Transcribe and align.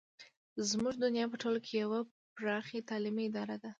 زموږ 0.69 0.95
دنیا 1.03 1.25
په 1.29 1.37
ټوله 1.41 1.59
کې 1.65 1.73
یوه 1.83 1.99
پراخه 2.35 2.77
تعلیمي 2.89 3.23
اداره 3.27 3.55
ده. 3.61 3.69